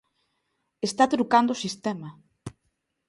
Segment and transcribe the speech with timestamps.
[0.87, 2.09] Está trucando o sistema.